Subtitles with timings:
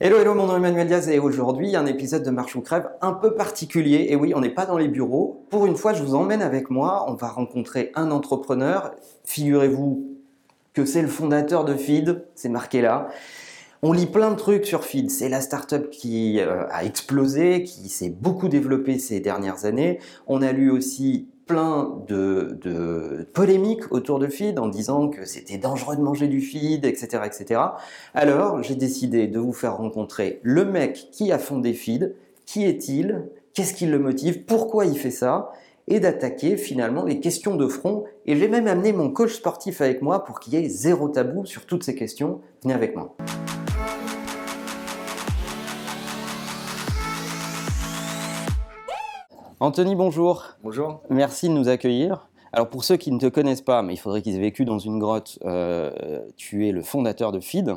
[0.00, 2.90] Hello, hello, mon nom est Emmanuel Diaz et aujourd'hui un épisode de Marche ou Crève
[3.00, 4.08] un peu particulier.
[4.08, 5.46] Et oui, on n'est pas dans les bureaux.
[5.50, 7.04] Pour une fois, je vous emmène avec moi.
[7.06, 8.90] On va rencontrer un entrepreneur.
[9.24, 10.18] Figurez-vous
[10.72, 13.06] que c'est le fondateur de Feed, c'est marqué là.
[13.82, 15.12] On lit plein de trucs sur Feed.
[15.12, 20.00] C'est la startup qui euh, a explosé, qui s'est beaucoup développée ces dernières années.
[20.26, 25.96] On a lu aussi plein de, polémiques autour de feed en disant que c'était dangereux
[25.96, 27.22] de manger du feed, etc.
[27.24, 27.60] etc.
[28.14, 32.14] Alors, j'ai décidé de vous faire rencontrer le mec qui a fondé feed.
[32.46, 33.24] Qui est-il?
[33.54, 34.44] Qu'est-ce qui le motive?
[34.44, 35.52] Pourquoi il fait ça?
[35.86, 38.04] Et d'attaquer finalement les questions de front.
[38.26, 41.44] Et j'ai même amené mon coach sportif avec moi pour qu'il y ait zéro tabou
[41.44, 42.40] sur toutes ces questions.
[42.62, 43.14] Venez avec moi.
[49.64, 50.44] Anthony, bonjour.
[50.62, 51.00] Bonjour.
[51.08, 52.28] Merci de nous accueillir.
[52.52, 54.78] Alors pour ceux qui ne te connaissent pas, mais il faudrait qu'ils aient vécu dans
[54.78, 57.74] une grotte, euh, tu es le fondateur de Feed.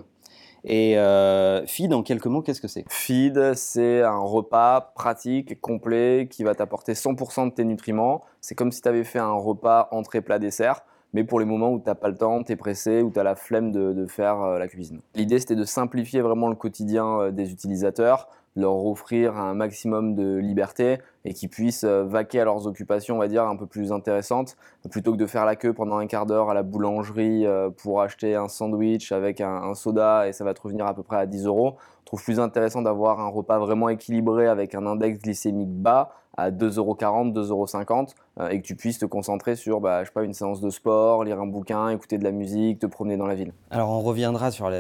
[0.66, 2.84] Et euh, Feed, en quelques mots, qu'est-ce que c'est?
[2.90, 8.22] Feed, c'est un repas pratique, complet, qui va t'apporter 100% de tes nutriments.
[8.41, 10.82] C'est comme si tu avais fait un repas entrée, plat, dessert
[11.13, 13.18] mais pour les moments où tu n'as pas le temps, tu es pressé, où tu
[13.18, 14.99] as la flemme de, faire euh, la cuisine.
[15.16, 18.27] L'idée, c'était de simplifier vraiment le quotidien des utilisateurs,
[18.58, 23.20] leur offrir un maximum de liberté et qu'ils puissent euh, vaquer à leurs occupations, on
[23.20, 24.58] va dire, un peu plus intéressantes,
[24.90, 28.02] plutôt que de faire la queue pendant un quart d'heure à la boulangerie euh, pour
[28.02, 31.26] acheter un sandwich avec un, soda et ça va te revenir à peu près à
[31.26, 31.76] 10 euros.
[32.02, 36.52] On trouve plus intéressant d'avoir un repas vraiment équilibré avec un index glycémique bas à
[36.52, 38.05] 2,40€, 2,50€ euh,
[38.52, 41.24] et que tu puisses te concentrer sur bah, je sais pas, une séance de sport,
[41.24, 43.54] lire un bouquin, écouter de la musique, te promener dans la ville.
[43.71, 44.71] Alors on reviendra sur,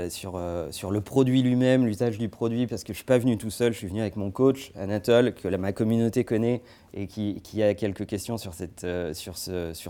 [0.69, 3.49] sur le produit lui-même, l'usage du produit, parce que je ne suis pas venu tout
[3.49, 6.61] seul, je suis venu avec mon coach Anatole, que ma communauté connaît
[6.93, 8.35] et qui, a quelques questions
[8.83, 9.37] euh, sur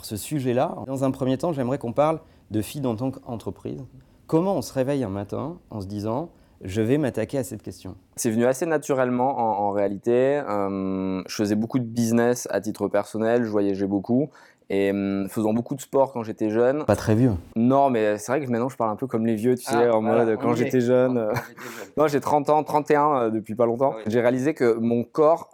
[0.05, 0.75] ce sujet-là.
[0.85, 2.19] Dans un premier temps, j'aimerais qu'on parle
[2.51, 3.83] de feed en tant qu'entreprise.
[4.25, 6.29] Comment on se réveille un matin en se disant
[6.63, 10.41] je vais m'attaquer à cette question C'est venu assez naturellement en, réalité.
[10.47, 14.29] Euh, je faisais beaucoup de business à titre personnel, je voyageais beaucoup.
[14.69, 16.83] Et hum, faisant beaucoup de sport quand j'étais jeune.
[16.83, 17.31] Pas très vieux.
[17.55, 19.87] Non, mais c'est vrai que maintenant je parle un peu comme les vieux, tu sais,
[19.87, 21.17] ah, en mode quand j'étais jeune.
[21.17, 21.33] Euh.
[21.97, 23.95] non, j'ai 30 ans, 31 euh, depuis pas longtemps.
[24.07, 25.49] J'ai réalisé que mon corps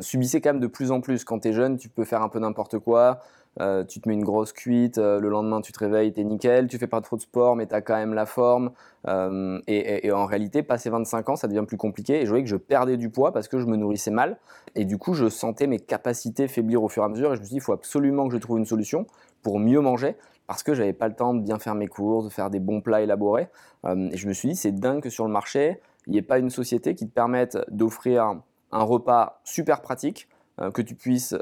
[0.00, 1.24] subissait quand même de plus en plus.
[1.24, 3.20] Quand t'es jeune, tu peux faire un peu n'importe quoi.
[3.60, 6.68] Euh, tu te mets une grosse cuite, euh, le lendemain tu te réveilles, t'es nickel,
[6.68, 8.70] tu fais pas trop de sport, mais t'as quand même la forme.
[9.08, 12.20] Euh, et, en réalité, passé 25 ans, ça devient plus compliqué.
[12.20, 14.38] Et je voyais que je perdais du poids parce que je me nourrissais mal.
[14.74, 17.32] Et du coup, je sentais mes capacités faiblir au fur et à mesure.
[17.32, 19.06] Et je me suis dit, il faut absolument que je trouve une solution
[19.42, 20.16] pour mieux manger
[20.46, 22.80] parce que j'avais pas le temps de bien faire mes courses, de faire des bons
[22.80, 23.48] plats élaborés.
[23.86, 26.38] et je me suis dit, c'est dingue que sur le marché, il n'y ait pas
[26.38, 28.36] une société qui te permette d'offrir
[28.72, 30.26] un repas super pratique,
[30.72, 31.36] que tu puisses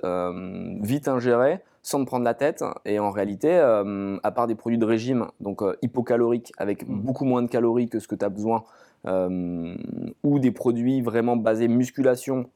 [0.82, 2.64] vite ingérer sans te prendre la tête.
[2.84, 7.00] Et en réalité, euh, à part des produits de régime, donc euh, hypocaloriques, avec mmh.
[7.00, 8.64] beaucoup moins de calories que ce que tu as besoin,
[9.06, 9.76] euh,
[10.24, 12.50] ou des produits vraiment basés musculation,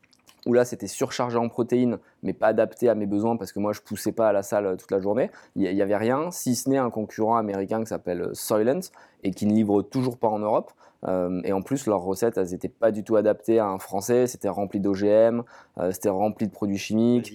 [0.47, 3.73] où là c'était surchargé en protéines, mais pas adapté à mes besoins parce que moi
[3.73, 5.31] je poussais pas à la salle toute la journée.
[5.57, 8.83] Il n'y avait rien, si ce n'est un concurrent américain qui s'appelle Soylent
[9.23, 10.73] et qui ne livre toujours pas en Europe.
[11.09, 14.27] Euh, et en plus, leurs recettes, elles n'étaient pas du tout adaptées à un Français.
[14.27, 15.43] C'était rempli d'OGM,
[15.79, 17.33] euh, c'était rempli de produits chimiques.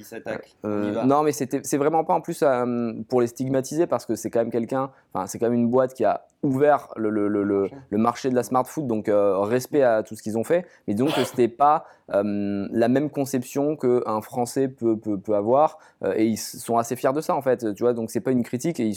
[0.66, 2.44] Euh, non, mais c'est vraiment pas en plus
[3.10, 5.94] pour les stigmatiser parce que c'est quand même quelqu'un, enfin, c'est quand même une boîte
[5.94, 10.04] qui a ouvert le, le, le, le, marché de la smart food, donc respect à
[10.04, 10.66] tout ce qu'ils ont fait.
[10.88, 15.80] Mais que c'était pas la même conception qu'un Français peut, peut, peut avoir.
[16.16, 17.74] et ils sont assez fiers de ça en fait.
[17.74, 18.80] Tu vois, donc c'est pas une critique.
[18.80, 18.92] Et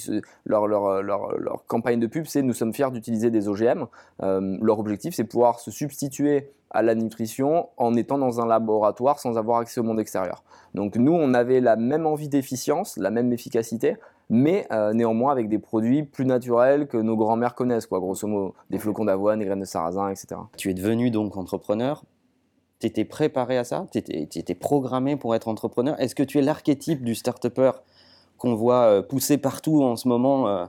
[0.44, 3.86] leur, leur, leur, leur, campagne de pub, c'est nous sommes fiers d'utiliser des OGM
[4.20, 9.38] leur objectif, c'est pouvoir se substituer à la nutrition en étant dans un laboratoire sans
[9.38, 10.42] avoir accès au monde extérieur.
[10.74, 13.96] Donc nous, on avait la même envie d'efficience, la même efficacité,
[14.28, 18.54] mais euh, néanmoins avec des produits plus naturels que nos grands-mères connaissent, quoi, grosso modo,
[18.68, 20.40] des flocons d'avoine, des graines de sarrasin, etc.
[20.58, 22.04] Tu es devenu donc entrepreneur.
[22.80, 23.86] Tu étais préparé à ça?
[23.90, 26.00] Tu étais, programmé pour être entrepreneur?
[26.00, 27.72] Est-ce que tu es l'archétype du start-upper
[28.36, 30.66] qu'on voit euh, pousser partout en ce moment euh,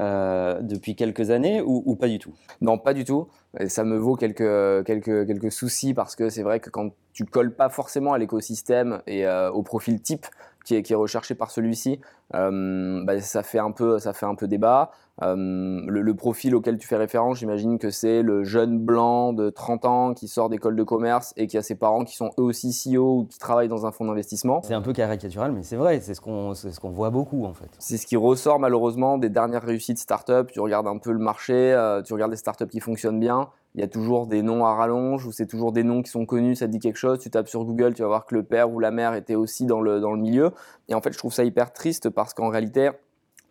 [0.00, 2.32] euh, depuis quelques années ou, pas du tout?
[2.62, 3.28] Non, pas du tout.
[3.66, 7.68] Ça me vaut quelques, quelques, soucis parce que c'est vrai que quand tu colles pas
[7.68, 10.26] forcément à l'écosystème et au profil type
[10.64, 12.00] qui est, qui est recherché par celui-ci,
[12.34, 14.90] euh, bah, ça, fait un peu, ça fait un peu débat.
[15.22, 19.84] Euh, le, profil auquel tu fais référence, j'imagine que c'est le jeune blanc de 30
[19.84, 22.70] ans qui sort d'école de commerce et qui a ses parents qui sont eux aussi
[22.70, 24.62] CEO ou qui travaillent dans un fonds d'investissement.
[24.62, 27.52] C'est un peu caricatural, mais c'est vrai, c'est ce qu'on ce qu'on voit beaucoup en
[27.52, 27.68] fait.
[27.78, 30.50] C'est ce qui ressort malheureusement des dernières réussites start-up.
[30.52, 33.48] Tu regardes un peu le marché, euh, tu regardes les start-up qui fonctionnent bien.
[33.74, 36.26] Il y a toujours des noms à rallonge ou c'est toujours des noms qui sont
[36.26, 37.18] connus, ça dit quelque chose.
[37.20, 39.64] Tu tapes sur Google, tu vas voir que le père ou la mère était aussi
[39.64, 40.50] dans le, dans le milieu.
[40.88, 42.90] Et en fait, je trouve ça hyper triste parce qu'en réalité,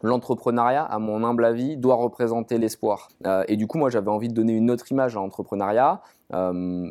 [0.01, 3.07] l'entrepreneuriat, à mon humble avis, doit représenter l'espoir.
[3.25, 6.01] Euh, et du coup, moi, j'avais envie de donner une autre image à l'entrepreneuriat.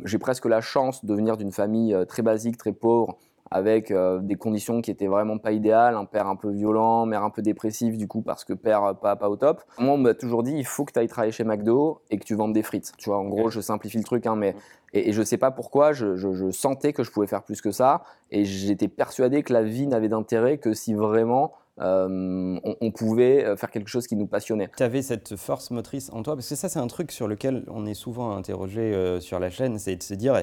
[0.05, 3.19] j'ai presque la chance de venir d'une famille très basique, très pauvre,
[3.51, 7.31] avec des conditions qui étaient vraiment pas idéales, un père un peu violent, mère un
[7.31, 9.63] peu dépressive du coup parce que père pas, pas au top.
[9.79, 12.25] Moi on m'a toujours dit il faut que tu ailles travailler chez McDo et que
[12.25, 12.93] tu vendes des frites.
[12.99, 14.55] Tu vois, en gros je simplifie le truc, hein, mais
[14.93, 18.03] et, je sais pas pourquoi, je, je, sentais que je pouvais faire plus que ça
[18.31, 23.57] et j'étais persuadé que la vie n'avait d'intérêt que si vraiment euh, on, pouvait euh,
[23.57, 24.69] faire quelque chose qui nous passionnait.
[24.77, 27.65] Tu avais cette force motrice en toi, parce que ça c'est un truc sur lequel
[27.69, 30.35] on est souvent interrogé euh, sur la chaîne, c'est de se dire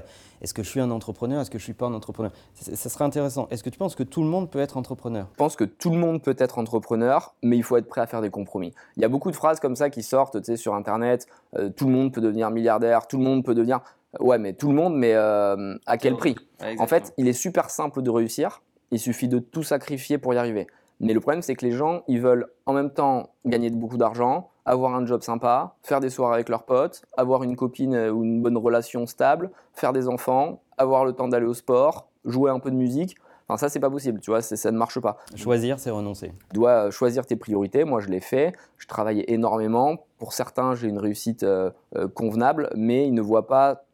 [0.42, 2.32] est-ce que je suis un entrepreneur, est-ce que je suis pas un entrepreneur?
[2.54, 3.48] Ça serait intéressant.
[3.52, 5.28] Est-ce que tu penses que tout le monde peut être entrepreneur?
[5.32, 8.08] Je pense que tout le monde peut être entrepreneur, mais il faut être prêt à
[8.08, 8.74] faire des compromis.
[8.96, 11.28] Il y a beaucoup de phrases comme ça qui sortent tu sais, sur Internet,
[11.76, 13.82] tout le monde peut devenir milliardaire, tout le monde peut devenir...
[14.22, 16.36] Ouais, mais tout le monde, mais à quel prix?
[16.80, 18.62] En fait, il est super simple de réussir,
[18.92, 20.68] il suffit de tout sacrifier pour y arriver.
[21.00, 24.50] Mais le problème, c'est que les gens, ils veulent en même temps gagner beaucoup d'argent,
[24.66, 28.42] avoir un job sympa, faire des soirées avec leurs potes, avoir une copine ou une
[28.42, 32.72] bonne relation stable, faire des enfants, avoir le temps d'aller au sport, jouer un peu
[32.72, 33.16] de musique.
[33.48, 35.18] Enfin, ça, c'est pas possible, tu vois, ça ne marche pas.
[35.36, 36.34] Choisir, c'est renoncer.
[36.50, 37.84] Tu dois choisir tes priorités.
[37.84, 38.54] Moi, je l'ai fait.
[38.80, 39.98] Je travaillais énormément.
[40.18, 43.85] Pour certains, j'ai une réussite euh, euh, convenable, mais ils ne voient pas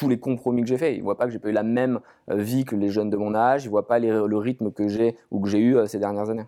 [0.00, 0.94] tous les compromis que j'ai faits.
[0.94, 2.00] Ils ne voient pas que j'ai pas eu la même
[2.30, 3.66] euh, vie que les jeunes de mon âge.
[3.66, 6.46] Ils voient pas le rythme que j'ai ou que j'ai eu euh, ces dernières années.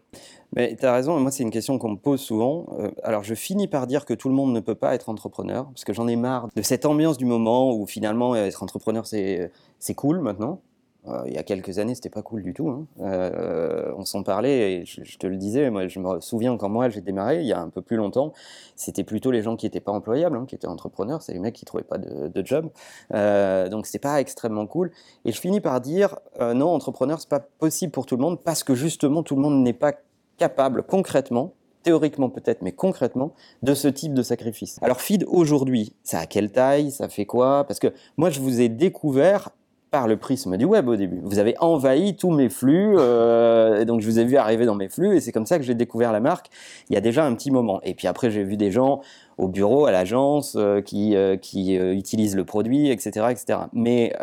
[0.57, 2.67] Mais tu as raison, moi c'est une question qu'on me pose souvent.
[2.81, 5.67] Euh, alors je finis par dire que tout le monde ne peut pas être entrepreneur,
[5.67, 9.95] parce que j'en ai marre de cette ambiance du moment où finalement être entrepreneur c'est
[9.95, 10.61] cool maintenant.
[11.09, 12.69] Euh, il y a quelques années, c'était pas cool du tout.
[12.69, 12.87] Hein.
[13.01, 15.69] Euh, on s'en parlait et je, te le disais.
[15.71, 18.33] Moi, je me souviens quand moi j'ai démarré, il y a un peu plus longtemps,
[18.77, 21.23] c'était plutôt les gens qui n'étaient pas employables, hein, qui étaient entrepreneurs.
[21.23, 22.71] C'est les mecs qui trouvaient pas de, job.
[23.15, 24.93] Euh, donc c'était pas extrêmement cool.
[25.25, 28.41] Et je finis par dire euh, non, entrepreneur, c'est pas possible pour tout le monde
[28.41, 29.93] parce que justement tout le monde n'est pas
[30.39, 33.33] capable concrètement théoriquement peut-être, mais concrètement,
[33.63, 34.79] de ce type de sacrifice.
[34.83, 37.65] Alors feed aujourd'hui, ça a quelle taille, ça fait quoi?
[37.67, 39.51] Parce que moi je vous ai découvert
[39.93, 41.21] par le prisme du web au début.
[41.23, 44.75] Vous avez envahi tous mes flux, euh, et donc je vous ai vu arriver dans
[44.75, 46.47] mes flux, et c'est comme ça que j'ai découvert la marque
[46.89, 47.79] il y a déjà un petit moment.
[47.83, 49.03] Et puis après, j'ai vu des gens
[49.37, 53.27] au bureau, à l'agence, euh, qui, euh, qui utilisent le produit, etc.
[53.31, 53.59] etc.
[53.75, 54.15] Mais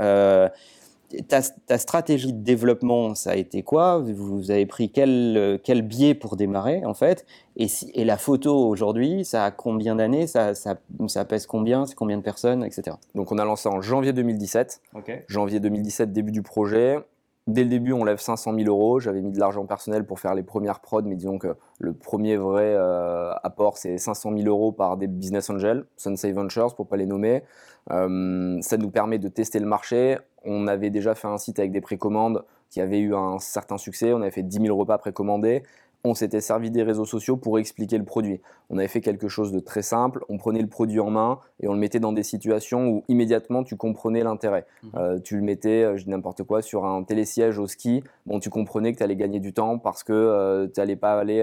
[1.27, 3.99] ta, stratégie de développement, ça a été quoi?
[3.99, 7.25] Vous avez pris quel, quel biais pour démarrer, en fait?
[7.57, 10.27] Et, et, la photo aujourd'hui, ça a combien d'années?
[10.27, 10.77] Ça, ça,
[11.07, 11.85] ça, pèse combien?
[11.85, 12.95] C'est combien de personnes, etc.
[13.15, 14.81] Donc on a lancé en janvier 2017.
[15.27, 16.99] Janvier 2017, début du projet.
[17.49, 18.99] Dès le début, on lève 500 000 euros.
[18.99, 22.37] J'avais mis de l'argent personnel pour faire les premières prods, mais disons que le premier
[22.37, 26.95] vrai euh, apport, c'est 500 000 euros par des business angels, Sunsay Ventures pour pas
[26.95, 27.41] les nommer.
[27.89, 30.19] Euh, ça nous permet de tester le marché.
[30.43, 34.13] On avait déjà fait un site avec des précommandes qui avait eu un certain succès.
[34.13, 35.63] On avait fait 10 000 repas précommandés
[36.03, 38.39] on s'était servi des réseaux sociaux pour expliquer le produit.
[38.69, 41.67] On avait fait quelque chose de très simple, on prenait le produit en main et
[41.67, 44.65] on le mettait dans des situations où immédiatement tu comprenais l'intérêt.
[44.83, 44.89] Mhm.
[44.95, 48.39] Euh, tu le mettais, euh, je dis n'importe quoi, sur un télésiège au ski, bon,
[48.39, 51.39] tu comprenais que tu allais gagner du temps parce que euh, tu n'allais pas aller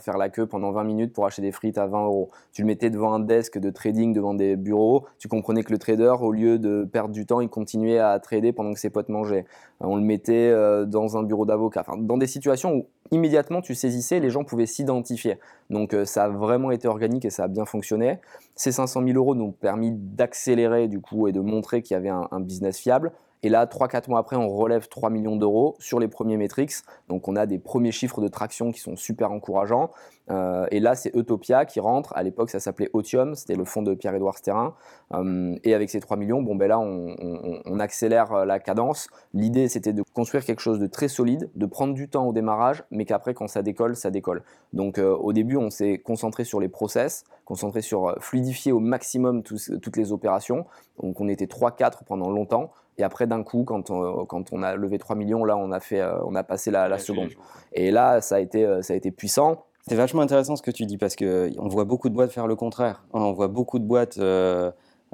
[0.00, 2.30] faire la queue pendant 20 minutes pour acheter des frites à 20 euros.
[2.52, 5.78] Tu le mettais devant un desk de trading, devant des bureaux, tu comprenais que le
[5.78, 9.08] trader, au lieu de perdre du temps, il continuait à trader pendant que ses potes
[9.08, 9.44] mangeaient.
[9.80, 10.52] on le mettait
[10.86, 13.74] dans un bureau d'avocat, enfin, dans des situations où immédiatement tu
[14.20, 15.38] les gens pouvaient s'identifier.
[15.70, 18.18] Donc euh, ça a vraiment été organique et ça a bien fonctionné.
[18.54, 21.96] Ces 500 000 euros nous ont permis d'accélérer du coup et de montrer qu'il y
[21.96, 23.12] avait un, business fiable.
[23.42, 26.74] Et là, 3-4 mois après, on relève 3 millions d'euros sur les premiers metrics.
[27.08, 29.90] Donc on a des premiers chiffres de traction qui sont super encourageants.
[30.30, 32.12] Euh, et là, c'est Utopia qui rentre.
[32.16, 34.74] À l'époque, ça s'appelait Otium, c'était le fonds de Pierre-Édouard Sterrin.
[35.14, 39.08] Euh, et avec ces 3 millions, bon, ben là, on, accélère euh, la cadence.
[39.34, 42.84] L'idée, c'était de construire quelque chose de très solide, de prendre du temps au démarrage,
[42.90, 44.42] mais qu'après, quand ça décolle, ça décolle.
[44.72, 49.96] Donc, au début, on s'est concentré sur les process, concentré sur fluidifier au maximum toutes
[49.96, 50.66] les opérations.
[51.00, 52.70] Donc, on était 3-4 pendant longtemps.
[52.98, 55.80] Et après, d'un coup, quand on, quand on, a levé 3 millions, là, on a,
[55.80, 57.30] fait, on a passé la, la seconde.
[57.72, 59.64] Et là, ça a été, ça a été puissant.
[59.88, 62.46] C'est vachement intéressant ce que tu dis parce que on voit beaucoup de boîtes faire
[62.46, 63.04] le contraire.
[63.14, 64.70] On voit beaucoup de boîtes euh,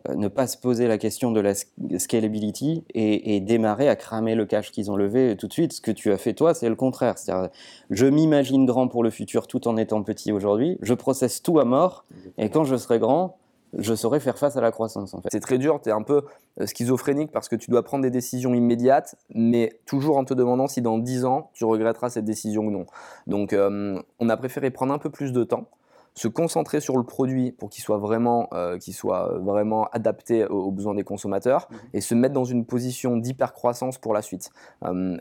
[0.09, 1.53] euh, ne pas se poser la question de la
[1.99, 5.75] scalability et, démarrer à cramer le cash qu'ils ont levé tout de suite.
[5.75, 7.19] Ce que tu as fait toi, c'est le contraire.
[7.19, 7.51] C'est-à-dire,
[7.91, 10.77] je m'imagine grand pour le futur tout en étant petit aujourd'hui.
[10.83, 12.05] Je processe tout à mort
[12.37, 13.39] et quand je serai grand,
[13.79, 15.15] je saurais faire face à la croissance.
[15.15, 15.29] En fait.
[15.33, 16.23] C'est très dur, tu es un peu
[16.61, 20.67] euh, schizophrénique parce que tu dois prendre des décisions immédiates, mais toujours en te demandant
[20.67, 22.87] si dans 10 ans, tu regretteras cette décision ou non.
[23.27, 25.69] Donc euh, on a préféré prendre un peu plus de temps
[26.17, 30.95] se concentrer sur le produit pour qu'il soit vraiment, euh, soit vraiment adapté aux, besoins
[30.95, 31.79] des consommateurs mhm.
[31.93, 34.51] et se mettre dans une position d'hypercroissance pour la suite.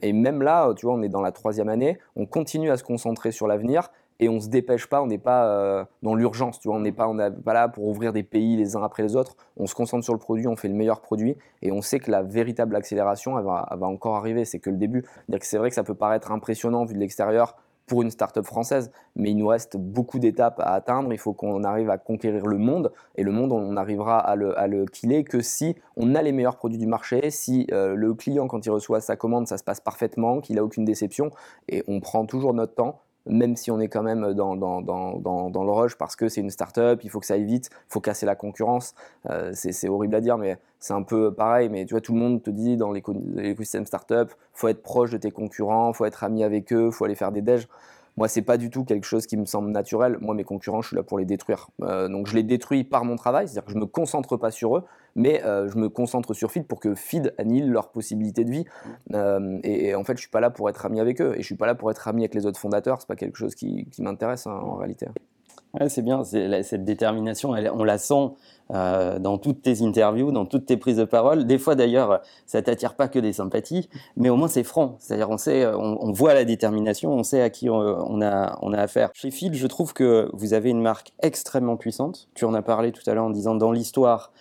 [0.03, 2.83] et même là, tu vois, on est dans la troisième année, on continue à se
[2.83, 3.89] concentrer sur l'avenir,
[4.19, 6.91] et on se dépêche pas, on n'est pas euh, dans l'urgence, tu vois, on n'est
[6.91, 7.11] pas,
[7.43, 9.35] pas là pour ouvrir des pays les uns après les autres.
[9.57, 12.11] On se concentre sur le produit, on fait le meilleur produit et on sait que
[12.11, 14.45] la véritable accélération, va, va encore arriver.
[14.45, 15.03] C'est que le début.
[15.41, 17.55] C'est vrai que ça peut paraître impressionnant vu de l'extérieur
[17.85, 21.11] pour une start-up française, mais il nous reste beaucoup d'étapes à atteindre.
[21.11, 24.57] Il faut qu'on arrive à conquérir le monde, et le monde, on arrivera à le,
[24.57, 24.85] à le
[25.23, 28.69] que si on a les meilleurs produits du marché, si euh, le client, quand il
[28.69, 31.31] reçoit sa commande, ça se passe parfaitement, qu'il n'a aucune déception,
[31.67, 35.49] et on prend toujours notre temps même si on est quand même dans, dans, dans,
[35.49, 37.93] dans le rush parce que c'est une start-up, il faut que ça aille vite, il
[37.93, 38.95] faut casser la concurrence.
[39.29, 41.69] Euh, c'est horrible à dire, mais c'est un peu pareil.
[41.69, 45.17] Mais tu vois, tout le monde te dit dans l'écosystème start-up, faut être proche de
[45.17, 47.67] tes concurrents, faut être ami avec eux, faut aller faire des déj.
[48.15, 50.17] Moi, c'est pas du tout quelque chose qui me semble naturel.
[50.21, 51.69] Moi, mes concurrents, je suis là pour les détruire.
[51.81, 54.77] Euh, donc, je les détruis par mon travail, c'est-à-dire que je me concentre pas sur
[54.77, 54.83] eux,
[55.15, 58.65] mais euh, je me concentre sur Feed pour que Feed annule leurs possibilités de vie.
[59.13, 61.45] Euh, et, en fait, je suis pas là pour être ami avec eux, et je
[61.45, 63.01] suis pas là pour être ami avec les autres fondateurs.
[63.01, 65.07] C'est pas quelque chose qui, m'intéresse hein, en réalité.
[65.89, 68.29] C'est bien, cette détermination, on la sent
[68.71, 71.47] euh, dans toutes tes interviews, dans toutes tes prises de parole.
[71.47, 74.97] Des fois d'ailleurs, ça t'attire pas que des sympathies, mais au moins c'est franc.
[74.99, 78.77] C'est-à-dire on sait, on, voit la détermination, on sait à qui on, a, on a
[78.77, 79.09] affaire.
[79.13, 82.29] Chez Phil, je trouve que vous avez une marque extrêmement puissante.
[82.35, 84.31] Tu en as parlé tout à l'heure en disant dans l'histoire,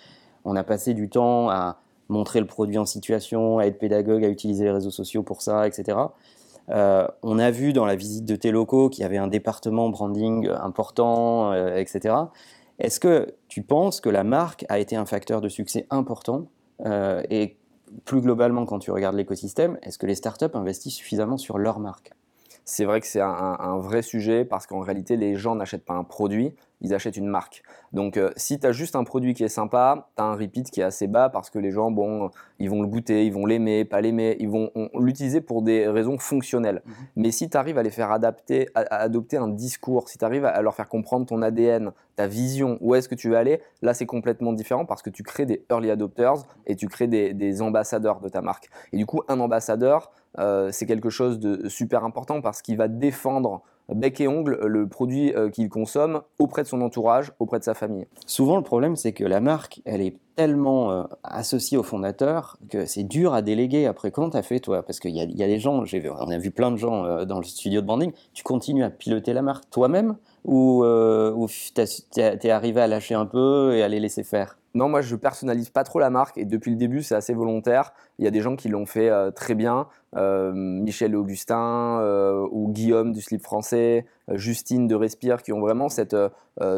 [0.45, 1.79] on a passé du temps à
[2.11, 5.67] montrer le produit en situation, à être pédagogue, à utiliser les réseaux sociaux pour ça,
[5.67, 5.97] etc.
[6.71, 9.89] Euh, on a vu dans la visite de tes locaux qu'il y avait un département
[9.89, 12.15] branding important, euh, etc.
[12.79, 16.47] Est-ce que tu penses que la marque a été un facteur de succès important
[16.85, 17.57] euh, Et
[18.05, 22.13] plus globalement, quand tu regardes l'écosystème, est-ce que les startups investissent suffisamment sur leur marque?
[22.65, 26.05] C'est vrai que c'est un, vrai sujet parce qu'en réalité, les gens n'achètent pas un
[26.05, 27.63] produit, ils achètent une marque.
[27.93, 30.71] Donc, euh, si tu as juste un produit qui est sympa, tu as un repeat
[30.71, 33.47] qui est assez bas parce que les gens, bon, ils vont le goûter, ils vont
[33.47, 36.83] l'aimer, pas l'aimer, ils vont l'utiliser pour des raisons fonctionnelles.
[36.85, 36.95] Mhm.
[37.17, 40.45] Mais si tu arrives à les faire adapter, à, adopter un discours, si tu arrives
[40.45, 43.95] à leur faire comprendre ton ADN, ta vision, où est-ce que tu veux aller, là,
[43.95, 47.63] c'est complètement différent parce que tu crées des early adopters et tu crées des, des
[47.63, 48.69] ambassadeurs de ta marque.
[48.93, 52.89] Et du coup, un ambassadeur, euh, c'est quelque chose de super important parce qu'il va
[52.89, 53.63] défendre
[53.95, 57.75] bec et ongle le produit euh, qu'il consomme auprès de son entourage, auprès de sa
[57.75, 58.07] famille.
[58.27, 62.87] Souvent, le problème, c'est que la marque, elle est tellement euh, associée au fondateur que
[62.87, 63.87] c'est dur à déléguer.
[63.87, 64.83] Après, comment tu as fait, toi?
[64.83, 67.81] Parce qu'il y, a des gens, on a vu plein de gens dans le studio
[67.81, 70.17] de branding, tu continues à piloter la marque toi-même?
[70.45, 74.59] Ou, ou tu es arrivé à lâcher un peu et à les laisser faire?
[74.75, 77.93] Non, moi je personnalise pas trop la marque et depuis le début c'est assez volontaire.
[78.19, 82.47] Il y a des gens qui l'ont fait euh, très bien, euh, Michel Augustin euh,
[82.51, 86.17] ou Guillaume du slip français, Justine de Respire, qui ont vraiment cette,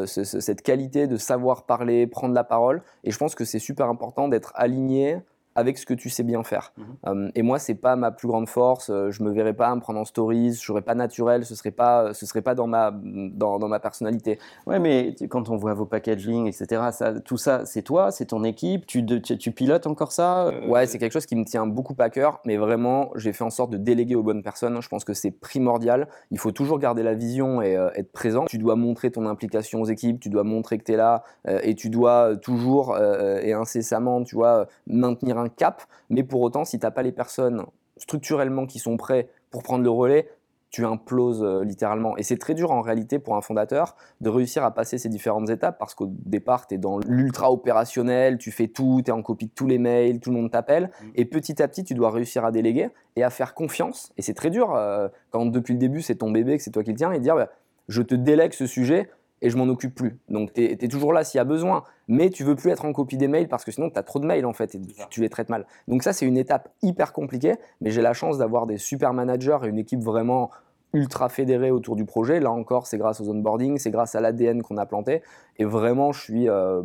[0.05, 2.81] cette qualité de savoir parler, prendre la parole.
[3.05, 5.19] Et je pense que c'est super important d'être aligné
[5.55, 6.73] avec ce que tu sais bien faire.
[6.77, 6.85] Mhm.
[7.07, 8.89] Euh, et moi, c'est pas ma plus grande force.
[8.89, 10.53] Euh, je me verrais pas me prendre en stories.
[10.53, 11.45] Je serais pas naturel.
[11.45, 14.37] Ce serait pas, ce serait pas dans ma, dans, dans ma personnalité.
[14.67, 18.43] Ouais, mais quand on voit vos packaging, etc., ça, tout ça, c'est toi, c'est ton
[18.43, 18.85] équipe.
[18.85, 20.67] Tu, tu, pilotes encore ça euh?
[20.67, 22.41] Ouais, c'est quelque chose qui me tient beaucoup à cœur.
[22.45, 24.81] Mais vraiment, j'ai fait en sorte de déléguer aux bonnes personnes.
[24.81, 26.09] Je pense que c'est primordial.
[26.31, 28.45] Il faut toujours garder la vision et être présent.
[28.45, 30.19] Tu dois montrer ton implication aux équipes.
[30.19, 31.23] Tu dois montrer que tu es là
[31.63, 36.79] et tu dois toujours et incessamment, tu vois, maintenir un cap, mais pour autant, si
[36.79, 37.63] tu n'as pas les personnes
[37.97, 40.29] structurellement qui sont prêts pour prendre le relais,
[40.75, 42.17] tu imploses euh, littéralement.
[42.17, 45.49] Et c'est très dur en réalité pour un fondateur de réussir à passer ces différentes
[45.49, 49.21] étapes parce qu'au départ, tu es dans l'ultra opérationnel, tu fais tout, tu es en
[49.21, 50.91] copie de tous les mails, tout le monde t'appelle.
[51.01, 51.05] Mm.
[51.15, 54.11] Et petit à petit, tu dois réussir à déléguer et à faire confiance.
[54.17, 56.83] Et c'est très dur euh, quand depuis le début, c'est ton bébé, que c'est toi
[56.83, 57.49] qui le tiens, et dire bah,
[57.87, 59.09] je te délègue ce sujet
[59.41, 60.19] et je m'en occupe plus.
[60.29, 62.93] Donc tu es, toujours là s'il y a besoin, mais tu veux plus être en
[62.93, 65.21] copie des mails parce que sinon tu as trop de mails en fait et tu
[65.21, 65.65] les traites mal.
[65.87, 69.59] Donc ça c'est une étape hyper compliquée, mais j'ai la chance d'avoir des super managers
[69.63, 70.51] et une équipe vraiment
[70.95, 72.39] ultra fédérée autour du projet.
[72.39, 75.21] Là encore, c'est grâce aux onboarding, c'est grâce à l'ADN qu'on a planté.
[75.59, 76.81] Et vraiment, je suis euh,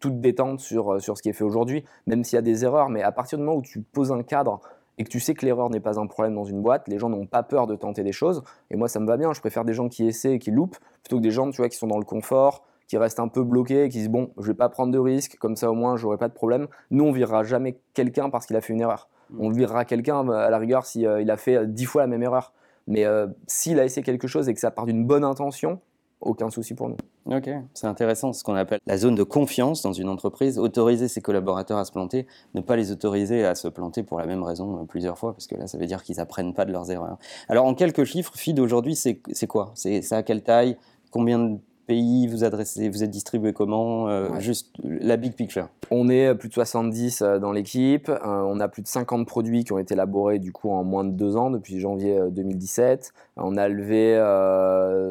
[0.00, 2.64] toute détente sur, euh, sur ce qui est fait aujourd'hui, même s'il y a des
[2.64, 2.90] erreurs.
[2.90, 4.60] Mais à partir du moment où tu poses un cadre
[4.98, 7.08] et que tu sais que l'erreur n'est pas un problème dans une boîte, les gens
[7.08, 8.42] n'ont pas peur de tenter des choses.
[8.70, 9.32] Et moi, ça me va bien.
[9.32, 11.68] Je préfère des gens qui essaient et qui loupent plutôt que des gens tu vois,
[11.68, 14.46] qui sont dans le confort, qui restent un peu bloqués et qui disent Bon, je
[14.46, 16.68] vais pas prendre de risques, comme ça au moins, j'aurai pas de problème.
[16.90, 19.08] Nous, on virera jamais quelqu'un parce qu'il a fait une erreur.
[19.30, 19.36] Mm.
[19.40, 22.52] On virera quelqu'un à la rigueur s'il euh, a fait dix fois la même erreur.
[22.86, 25.80] Mais euh, s'il a essayé quelque chose et que ça part d'une bonne intention,
[26.24, 26.96] aucun souci pour nous.
[27.26, 30.58] Ok, c'est intéressant ce qu'on appelle la zone de confiance dans une entreprise.
[30.58, 34.26] Autoriser ses collaborateurs à se planter, ne pas les autoriser à se planter pour la
[34.26, 36.72] même raison euh, plusieurs fois, parce que là, ça veut dire qu'ils apprennent pas de
[36.72, 37.18] leurs erreurs.
[37.48, 39.72] Alors, en quelques chiffres, FID aujourd'hui, c'est quoi?
[39.74, 40.76] C'est à quelle taille?
[41.10, 45.68] Combien de pays vous adressez, vous êtes distribué comment euh, Juste la big picture?
[45.90, 48.10] On est plus de 70 euh, dans l'équipe.
[48.24, 51.10] on a plus de 50 produits qui ont été élaborés du coup en moins de
[51.10, 53.12] deux ans depuis janvier 2017.
[53.36, 54.16] On a levé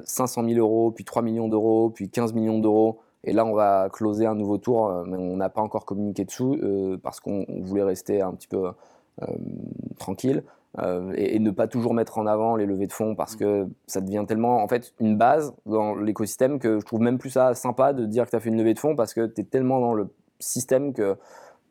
[0.05, 2.99] 500 000 euros, puis 3 millions d'euros, puis 15 millions d'euros.
[3.25, 6.57] Et là, on va closer un nouveau tour, mais on n'a pas encore communiqué dessous
[7.03, 8.71] parce qu'on voulait rester un petit peu
[9.97, 10.43] tranquille.
[10.79, 13.39] Euh, et, ne pas toujours mettre en avant les levées de fonds parce mm.
[13.39, 17.29] que ça devient tellement en fait une base dans l'écosystème que je trouve même plus
[17.29, 19.41] ça sympa de dire que tu as fait une levée de fonds parce que tu
[19.41, 20.07] es tellement dans le
[20.39, 21.15] système que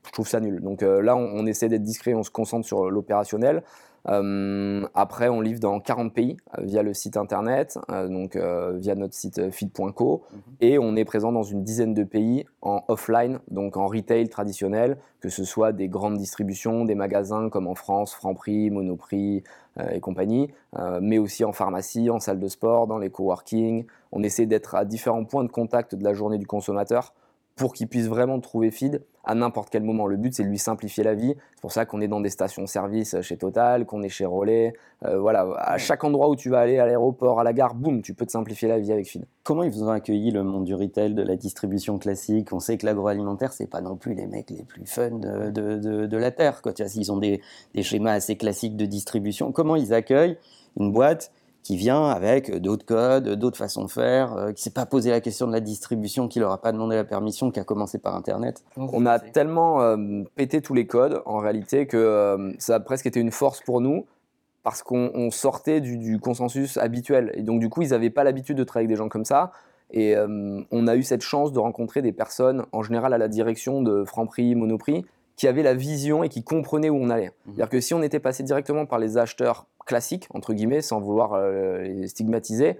[0.06, 0.60] je trouve ça nul.
[0.60, 3.62] Donc euh, là, on, essaie d'être discret, on se concentre sur l'opérationnel.
[4.08, 8.94] Euh, après, on livre dans 40 pays euh, via le site internet, euh, donc via
[8.94, 10.40] notre site feed.co, mhm.
[10.60, 14.98] et on est présent dans une dizaine de pays en offline, donc en retail traditionnel,
[15.20, 19.44] que ce soit des grandes distributions, des magasins comme en France, Franprix, Monoprix
[19.92, 20.52] et compagnie,
[21.00, 23.86] mais aussi en pharmacie, en salle de sport, dans les coworking.
[24.10, 27.14] On essaie d'être à différents points de contact de la journée du consommateur
[27.56, 30.06] pour qu'il puisse vraiment trouver feed à n'importe quel moment.
[30.06, 31.34] Le but, c'est de lui simplifier la vie.
[31.54, 34.72] C'est pour ça qu'on est dans des stations-service chez Total, qu'on est chez Relais.
[35.04, 38.02] Euh, voilà, à chaque endroit où tu vas aller, à l'aéroport, à la gare, boum,
[38.02, 39.24] tu peux te simplifier la vie avec feed.
[39.44, 42.52] Comment ils vous ont accueilli le monde du retail, de la distribution classique?
[42.52, 46.06] On sait que l'agroalimentaire, c'est pas non plus les mecs les plus fun de, de,
[46.06, 46.62] de, la terre.
[46.62, 46.72] Quoi.
[46.96, 47.40] Ils ont des,
[47.74, 49.52] des schémas assez classiques de distribution.
[49.52, 50.36] Comment ils accueillent
[50.76, 51.30] une boîte
[51.62, 55.20] qui vient avec d'autres codes, d'autres façons de faire, euh, qui s'est pas posé la
[55.20, 58.16] question de la distribution, qui leur a pas demandé la permission, qui a commencé par
[58.16, 58.64] Internet.
[58.76, 63.06] On a tellement euh, pété tous les codes en réalité que euh, ça a presque
[63.06, 64.06] été une force pour nous
[64.64, 68.62] parce qu'on sortait du, consensus habituel et donc du coup ils n'avaient pas l'habitude de
[68.62, 69.50] travailler avec des gens comme ça.
[69.90, 73.82] Et on a eu cette chance de rencontrer des personnes, en général à la direction
[73.82, 75.04] de Franprix, Monoprix,
[75.36, 77.26] qui avaient la vision et qui comprenaient où on allait.
[77.26, 77.32] Mmh.
[77.46, 81.34] C'est-à-dire que si on était passé directement par les acheteurs classiques, entre guillemets, sans vouloir
[81.34, 82.78] euh, les stigmatiser,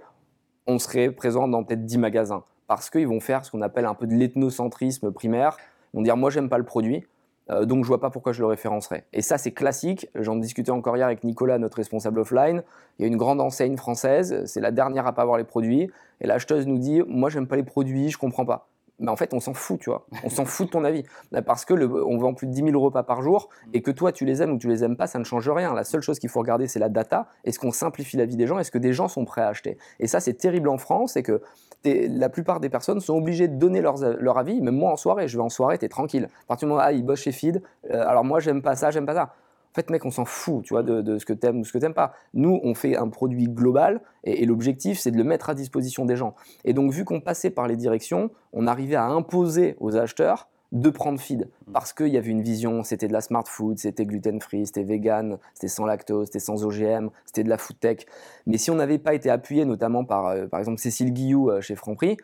[0.67, 2.43] on serait présent dans peut-être 10 magasins.
[2.67, 5.57] Parce qu'ils vont faire ce qu'on appelle un peu de l'ethnocentrisme primaire.
[5.93, 7.05] Ils vont dire, moi, j'aime pas le produit,
[7.49, 9.05] euh, donc je vois pas pourquoi je le référencerais.
[9.13, 10.07] Et ça, c'est classique.
[10.15, 12.63] J'en discutais encore hier avec Nicolas, notre responsable offline.
[12.97, 15.89] Il y a une grande enseigne française, c'est la dernière à pas avoir les produits.
[16.21, 18.69] Et l'acheteuse nous dit, moi, j'aime pas les produits, je comprends pas
[19.03, 20.07] mais en fait, on s'en fout, tu vois.
[20.23, 21.03] On s'en fout de ton avis.
[21.45, 24.23] Parce que on vend plus de 10 000 repas par jour et que toi, tu
[24.23, 25.73] les aimes ou tu les aimes pas, ça ne change rien.
[25.73, 27.27] La seule chose qu'il faut regarder, c'est la data.
[27.43, 28.59] Est-ce qu'on simplifie la vie des gens?
[28.59, 29.77] Est-ce que des gens sont prêts à acheter?
[29.99, 31.41] Et ça, c'est terrible en France, c'est que
[31.83, 34.61] la plupart des personnes sont obligées de donner leur avis.
[34.61, 36.29] Même moi, en soirée, je vais en soirée, tu es tranquille.
[36.43, 37.61] À partir du moment où ah, ils bossent chez Feed,
[37.91, 39.33] euh, alors moi, j'aime pas ça, j'aime pas ça.
[39.73, 41.79] En fait, mec, on s'en fout, tu vois, de, ce que t'aimes ou ce que
[41.79, 42.13] t'aimes pas.
[42.35, 46.15] Nous, on fait un produit global et, l'objectif, c'est de le mettre à disposition des
[46.15, 46.35] gens.
[46.63, 50.89] Et donc, vu qu'on passait par les directions, on arrivait à imposer aux acheteurs de
[50.89, 54.41] prendre feed parce qu'il y avait une vision, c'était de la smart food, c'était gluten
[54.41, 57.99] free, c'était vegan, c'était sans lactose, c'était sans OGM, c'était de la food tech.
[58.47, 61.61] Mais si on n'avait pas été appuyé notamment par euh, par exemple Cécile Guillou euh,
[61.61, 62.17] chez Franprix,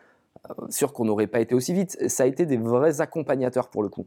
[0.50, 1.96] euh, sûr qu'on n'aurait pas été aussi vite.
[2.08, 4.06] Ça a été des vrais accompagnateurs pour le coup.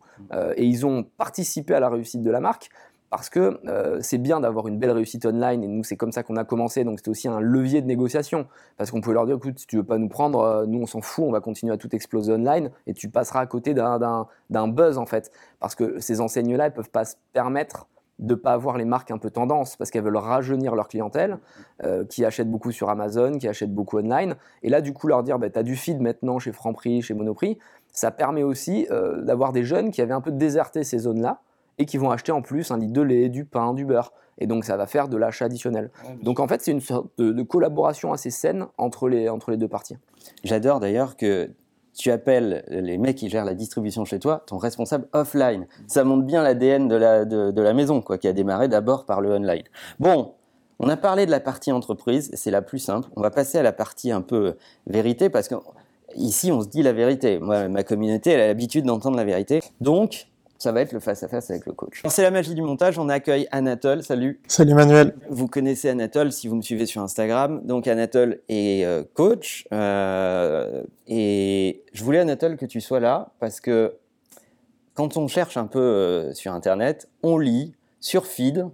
[0.56, 2.70] et ils ont participé à la réussite de la marque
[3.14, 6.24] parce que euh, c'est bien d'avoir une belle réussite online, et nous c'est comme ça
[6.24, 9.36] qu'on a commencé, donc c'était aussi un levier de négociation, parce qu'on pouvait leur dire,
[9.36, 11.72] écoute, si tu veux pas nous prendre, euh, nous on s'en fout, on va continuer
[11.72, 16.00] à tout exploser online, et tu passeras à côté d'un buzz en fait, parce que
[16.00, 17.86] ces enseignes-là, elles peuvent pas se permettre
[18.18, 21.38] de pas avoir les marques un peu tendance, parce qu'elles veulent rajeunir leur clientèle,
[21.84, 25.22] euh, qui achètent beaucoup sur Amazon, qui achètent beaucoup online, et là du coup leur
[25.22, 27.60] dire, bah, tu as du feed maintenant chez Franprix, chez Monoprix,
[27.92, 28.88] ça permet aussi
[29.22, 31.42] d'avoir des jeunes qui avaient un peu déserté ces zones-là,
[31.78, 34.12] et qui vont acheter en plus un litre de lait, du pain, du beurre.
[34.40, 35.92] Et donc ça va faire de l'achat additionnel.
[36.22, 39.68] donc en fait, c'est une sorte de, collaboration assez saine entre les, entre les deux
[39.68, 39.98] parties.
[40.44, 41.52] J'adore d'ailleurs que
[41.94, 45.68] tu appelles les mecs qui gèrent la distribution chez toi ton responsable offline.
[45.88, 49.06] Ça montre bien l'ADN de la, de, de la maison, quoi, qui a démarré d'abord
[49.06, 49.64] par le online.
[50.00, 50.34] Bon,
[50.80, 53.08] on a parlé de la partie entreprise, c'est la plus simple.
[53.16, 54.56] On va passer à la partie un peu
[54.88, 55.56] vérité, parce que
[56.16, 57.40] ici, on se dit la vérité.
[57.40, 59.62] Moi, ma communauté, elle a l'habitude d'entendre la vérité.
[59.82, 60.28] Donc,
[60.64, 62.02] ça va être le face-à-face avec le coach.
[62.08, 64.40] C'est la magie du montage, on accueille Anatole, salut.
[64.48, 65.14] Salut Manuel.
[65.30, 67.62] Vous connaissez Anatole si vous me suivez sur Instagram.
[67.66, 69.68] Donc Anatole est euh, coach.
[69.74, 73.96] Euh, et je voulais Anatole que tu sois là parce que
[74.94, 78.66] quand on cherche un peu euh, sur Internet, on lit sur feed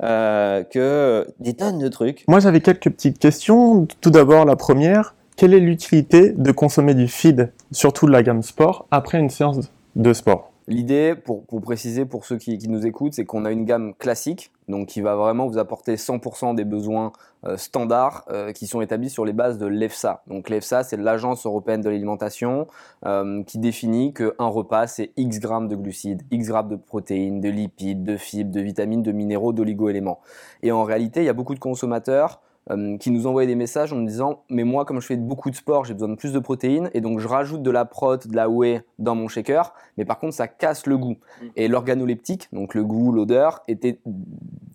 [0.00, 2.24] que des tonnes de trucs.
[2.26, 3.86] Moi j'avais quelques petites questions.
[4.00, 8.42] Tout d'abord la première, quelle est l'utilité de consommer du feed, surtout de la gamme
[8.42, 10.50] sport, après une séance de sport?
[10.68, 14.88] L'idée, pour, préciser pour ceux qui, nous écoutent, c'est qu'on a une gamme classique, donc
[14.88, 17.12] qui va vraiment vous apporter 100% des besoins
[17.44, 20.24] euh, standards euh, qui sont établis sur les bases de l'EFSA.
[20.26, 22.66] Donc l'EFSA, c'est l'Agence européenne de l'alimentation
[23.04, 27.48] euh, qui définit qu'un repas, c'est X grammes de glucides, X grammes de protéines, de
[27.48, 30.18] lipides, de fibres, de vitamines, de minéraux, d'oligo-éléments.
[30.64, 33.92] Et en réalité, il y a beaucoup de consommateurs euh, qui nous envoyaient des messages
[33.92, 36.32] en nous disant mais moi comme je fais beaucoup de sport j'ai besoin de plus
[36.32, 39.72] de protéines et donc je rajoute de la prot, de la whey dans mon shaker
[39.96, 41.16] mais par contre ça casse le goût.
[41.40, 41.46] Mm.
[41.56, 44.00] et l'organoleptique donc le goût l'odeur était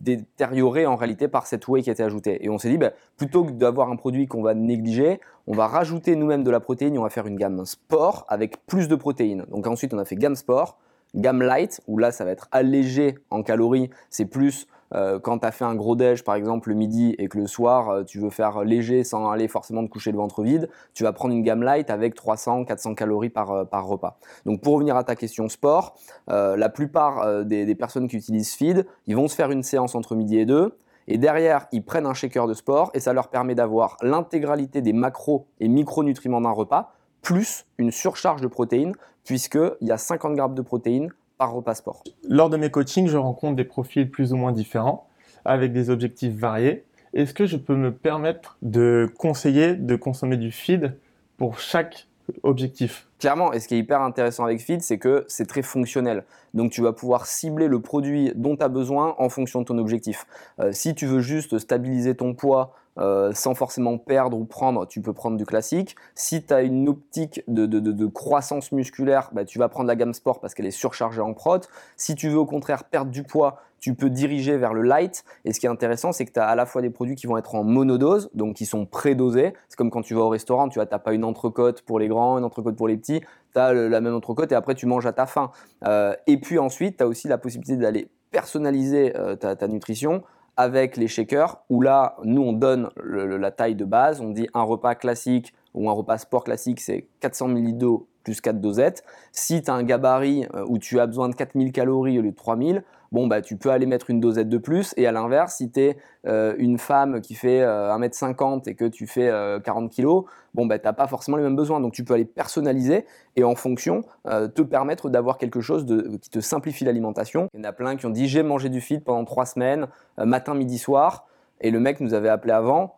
[0.02, 2.44] détérioré en réalité par cette whey qui était ajoutée.
[2.44, 5.68] Et on s'est dit bah, plutôt que d'avoir un produit qu'on va négliger on va
[5.68, 8.96] rajouter nous-mêmes de la protéine et on va faire une gamme sport avec plus de
[8.96, 9.46] protéines.
[9.50, 10.78] Donc ensuite on a fait gamme sport
[11.16, 15.48] gamme light où là ça va être allégé en calories c'est plus euh, quand tu
[15.48, 18.20] as fait un gros déj par exemple le midi et que le soir euh, tu
[18.20, 21.44] veux faire léger sans aller forcément te coucher le ventre vide, tu vas prendre une
[21.44, 24.18] gamme light avec 300-400 calories par, euh, par repas.
[24.46, 25.96] Donc pour revenir à ta question sport,
[26.28, 30.16] la plupart des, des, personnes qui utilisent Feed, ils vont se faire une séance entre
[30.16, 30.78] midi et deux.
[31.08, 34.94] Et derrière, ils prennent un shaker de sport et ça leur permet d'avoir l'intégralité des
[34.94, 40.56] macros et micronutriments d'un repas, plus une surcharge de protéines, puisqu'il y a 50 grammes
[40.56, 41.12] de protéines
[41.46, 45.08] repas sport Lors de mes coachings, je rencontre des profils plus ou moins différents,
[45.46, 46.84] avec des objectifs variés.
[47.14, 50.96] Est-ce que je peux me permettre de conseiller de consommer du feed
[51.38, 52.08] pour chaque
[52.44, 53.08] objectif?
[53.20, 56.24] Clairement, et ce qui est hyper intéressant avec Feed, c'est que c'est très fonctionnel.
[56.54, 59.78] Donc tu vas pouvoir cibler le produit dont tu as besoin en fonction de ton
[59.78, 60.26] objectif.
[60.60, 65.02] Euh, si tu veux juste stabiliser ton poids euh, sans forcément perdre ou prendre, tu
[65.02, 65.96] peux prendre du classique.
[66.14, 70.42] Si tu as une optique de, croissance musculaire, bah, tu vas prendre la gamme sport
[70.42, 71.62] parce qu'elle est surchargée en prot.
[71.96, 75.24] Si tu veux au contraire perdre du poids, tu peux diriger vers le light.
[75.46, 77.28] Et ce qui est intéressant, c'est que tu as à la fois des produits qui
[77.28, 79.54] vont être en monodose, donc qui sont prédosés.
[79.70, 82.38] C'est comme quand tu vas au restaurant, tu n'as pas une entrecôte pour les grands,
[82.38, 83.22] une entrecôte pour les petits.
[83.54, 85.52] Tu as la même entrecôte et après tu manges à ta faim.
[85.86, 90.24] Euh, et puis ensuite, tu as aussi la possibilité d'aller personnaliser euh, ta nutrition
[90.58, 94.64] avec les shakers, où là, nous, on donne la taille de base, on dit un
[94.64, 99.04] repas classique ou un repas sport classique, c'est 400 ml d'eau plus 4 dosettes.
[99.32, 102.32] Si tu as un gabarit euh, où tu as besoin de 4000 calories au lieu
[102.32, 104.94] de 3000, bon, bah, tu peux aller mettre une dosette de plus.
[104.98, 105.98] Et à l'inverse, si tu es
[106.28, 109.32] euh, une femme qui fait 1m50 euh, et que tu fais
[109.64, 111.80] 40 kg, bon, bah, tu n'as pas forcément les mêmes besoins.
[111.80, 116.30] Donc tu peux aller personnaliser et en fonction te permettre d'avoir quelque chose de, qui
[116.30, 117.48] te simplifie l'alimentation.
[117.54, 119.88] Il y en a plein qui ont dit j'ai mangé du feed pendant 3 semaines,
[120.18, 121.28] matin, midi, soir.
[121.60, 122.96] Et le mec nous avait appelé avant.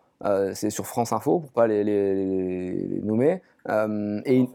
[0.53, 3.41] c'est sur France Info pour pas les, les, nommer.
[3.67, 4.47] et on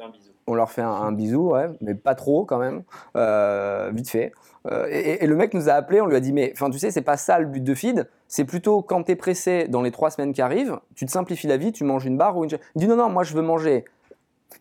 [0.55, 2.83] leur fait un, bisou, mais pas trop quand même,
[3.17, 4.33] euh, vite fait.
[4.71, 6.91] Euh, et, le mec nous a appelé, on lui a dit, mais enfin tu sais,
[6.91, 9.91] c'est pas ça le but de feed, c'est plutôt quand tu es pressé dans les
[9.91, 12.51] trois semaines qui arrivent, tu te simplifies la vie, tu manges une barre ou une...
[12.75, 13.85] Il dit non, non, moi je veux manger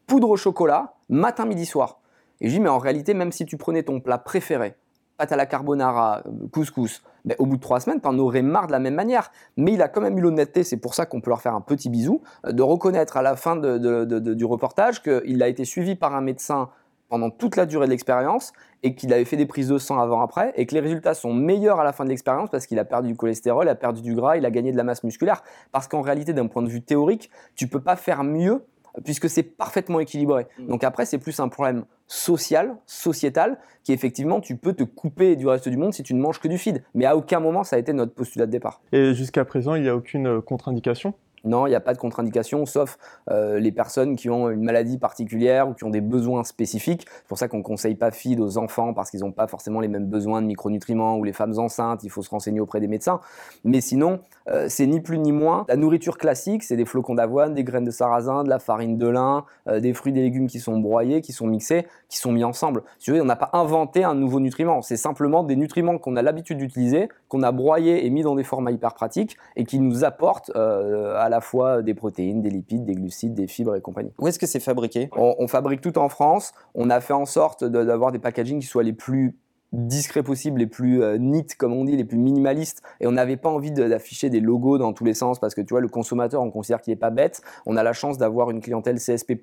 [0.05, 1.99] poudre au chocolat, matin, midi, soir.
[2.39, 4.75] Et je dis, mais en réalité, même si tu prenais ton plat préféré,
[5.17, 8.67] pâte à la carbonara, couscous, ben, au bout de trois semaines, tu en aurais marre
[8.67, 9.31] de la même manière.
[9.57, 11.61] Mais il a quand même eu l'honnêteté, c'est pour ça qu'on peut leur faire un
[11.61, 16.15] petit bisou, euh, de reconnaître à la fin du reportage qu'il a été suivi par
[16.15, 16.69] un médecin
[17.09, 18.53] pendant toute la durée de l'expérience
[18.83, 21.79] et qu'il avait fait des prises de sang avant-après et que les résultats sont meilleurs
[21.79, 24.13] à la fin de l'expérience parce qu'il a perdu du cholestérol, il a perdu du
[24.13, 25.41] gras, il a gagné de la masse musculaire.
[25.71, 28.65] Parce qu'en réalité, d'un point de vue théorique, tu peux pas faire mieux
[29.03, 30.47] puisque c'est parfaitement équilibré.
[30.59, 30.67] Mm.
[30.67, 35.47] Donc après, c'est plus un problème social, sociétal, qui effectivement, tu peux te couper du
[35.47, 36.83] reste du monde si tu ne manges que du feed.
[36.93, 38.81] Mais à aucun moment, ça a été notre postulat de départ.
[38.91, 41.13] Et jusqu'à présent, il n'y a aucune euh, contre-indication?
[41.43, 42.97] Non, il n'y a pas de contre-indication, sauf
[43.29, 47.05] euh, les personnes qui ont une maladie particulière ou qui ont des besoins spécifiques.
[47.07, 49.79] C'est pour ça qu'on ne conseille pas feed aux enfants parce qu'ils n'ont pas forcément
[49.79, 52.87] les mêmes besoins de micronutriments ou les femmes enceintes, il faut se renseigner auprès des
[52.87, 53.19] médecins.
[53.63, 54.19] Mais sinon,
[54.49, 57.85] euh, c'est ni plus ni moins la nourriture classique, c'est des flocons d'avoine, des graines
[57.85, 60.79] de sarrasin, de la farine de lin, euh, des fruits et des légumes qui sont
[60.79, 62.83] broyés, qui sont mixés, qui sont mis ensemble.
[62.99, 66.21] Si vous on n'a pas inventé un nouveau nutriment, c'est simplement des nutriments qu'on a
[66.21, 70.03] l'habitude d'utiliser, qu'on a broyés et mis dans des formats hyper pratiques et qui nous
[70.03, 74.11] apportent à la fois des protéines, des lipides, des glucides, des fibres et compagnie.
[74.19, 75.09] Où est-ce que c'est fabriqué?
[75.15, 76.53] On, fabrique tout en France.
[76.75, 79.37] On a fait en sorte d'avoir des packagings qui soient les plus
[79.73, 82.81] discrets possibles, les plus euh, neat comme on dit, les plus minimalistes.
[82.99, 85.73] Et on n'avait pas envie d'afficher des logos dans tous les sens parce que tu
[85.73, 87.41] vois, le consommateur, on considère qu'il n'est pas bête.
[87.65, 89.37] On a la chance d'avoir une clientèle CSP+,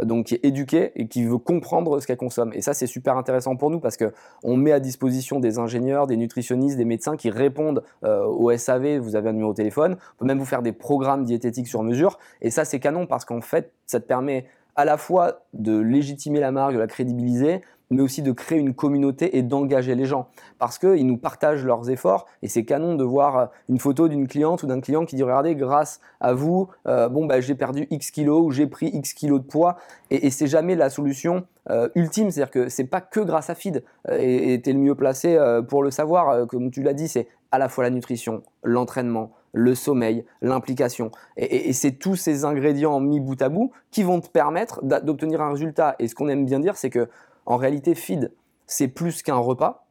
[0.00, 2.52] donc qui est éduquée et qui veut comprendre ce qu'elle consomme.
[2.54, 6.06] Et ça, c'est super intéressant pour nous parce que on met à disposition des ingénieurs,
[6.06, 8.98] des nutritionnistes, des médecins qui répondent euh, au SAV.
[8.98, 9.96] Vous avez un numéro de téléphone.
[10.14, 12.18] On peut même vous faire des programmes diététiques sur mesure.
[12.42, 16.40] Et ça, c'est canon parce qu'en fait, ça te permet à la fois de légitimer
[16.40, 20.28] la marque, de la crédibiliser, mais aussi de créer une communauté et d'engager les gens.
[20.58, 24.26] Parce qu'ils nous partagent leurs efforts et c'est canon de voir euh, une photo d'une
[24.26, 27.86] cliente ou d'un client qui dit Regardez, grâce à vous, euh, bon, bah, j'ai perdu
[27.90, 29.76] X kilos ou j'ai pris X kilos de poids.
[30.10, 33.84] Et, c'est jamais la solution euh, ultime, c'est-à-dire que c'est pas que grâce à Feed
[34.10, 36.46] et tu es le mieux placé pour le savoir.
[36.46, 41.10] comme tu l'as dit, c'est à la fois la nutrition, l'entraînement, le sommeil, l'implication.
[41.36, 45.50] Et c'est tous ces ingrédients mis bout à bout qui vont te permettre d'obtenir un
[45.50, 45.94] résultat.
[46.00, 47.08] Et ce qu'on aime bien dire, c'est que
[47.46, 48.32] en réalité, feed,
[48.66, 49.86] c'est plus qu'un repas,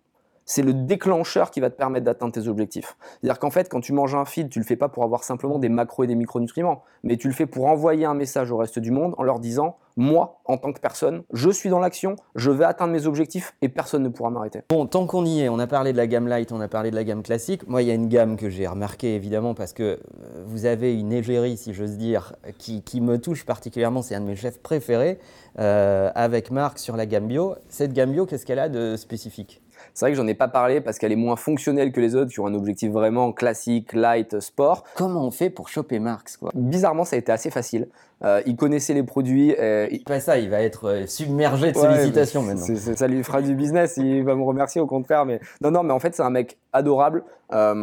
[0.46, 2.98] c'est le déclencheur qui va te permettre d'atteindre tes objectifs.
[3.22, 5.60] C'est-à-dire qu'en fait, quand tu manges un feed, tu le fais pas pour avoir simplement
[5.60, 8.80] des macros et des micronutriments, mais tu le fais pour envoyer un message au reste
[8.80, 12.52] du monde en leur disant moi, en tant que personne, je suis dans l'action, je
[12.52, 14.62] vais atteindre mes objectifs et personne ne pourra m'arrêter.
[14.70, 16.92] Bon, tant qu'on y est, on a parlé de la gamme light, on a parlé
[16.92, 17.68] de la gamme classique.
[17.68, 19.98] Moi, il y a une gamme que j'ai remarquée évidemment parce que euh,
[20.46, 24.02] vous avez une égérie, si j'ose dire, qui, me touche particulièrement.
[24.02, 25.20] C'est un de mes chefs préférés
[25.60, 27.56] euh, avec Marc sur la gamme bio.
[27.70, 29.63] Cette gamme bio, qu'est-ce qu'elle a de spécifique?
[29.94, 32.32] C'est vrai que j'en ai pas parlé parce qu'elle est moins fonctionnelle que les autres
[32.32, 34.84] qui ont un objectif vraiment classique, light, sport.
[34.96, 36.52] Comment on fait pour choper Marx quoi?
[36.56, 37.88] Bizarrement, ça a été assez facile.
[38.24, 39.54] Euh, il connaissait les produits.
[39.60, 42.76] Euh, Pas ça, il va être euh, submergé de sollicitations maintenant.
[42.96, 45.26] ça lui fera du business, il va me remercier au contraire.
[45.26, 47.24] Mais non, non, mais en fait, c'est un mec adorable.
[47.52, 47.74] Euh,